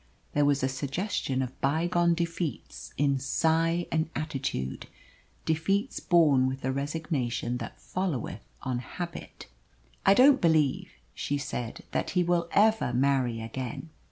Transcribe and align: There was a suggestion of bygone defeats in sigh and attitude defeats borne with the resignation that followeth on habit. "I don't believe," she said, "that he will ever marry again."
There 0.33 0.45
was 0.45 0.63
a 0.63 0.67
suggestion 0.67 1.43
of 1.43 1.61
bygone 1.61 2.15
defeats 2.15 2.91
in 2.97 3.19
sigh 3.19 3.85
and 3.91 4.09
attitude 4.15 4.87
defeats 5.45 5.99
borne 5.99 6.47
with 6.47 6.61
the 6.61 6.71
resignation 6.71 7.57
that 7.57 7.79
followeth 7.79 8.41
on 8.63 8.79
habit. 8.79 9.45
"I 10.03 10.15
don't 10.15 10.41
believe," 10.41 10.89
she 11.13 11.37
said, 11.37 11.83
"that 11.91 12.09
he 12.17 12.23
will 12.23 12.49
ever 12.51 12.91
marry 12.93 13.41
again." 13.41 13.91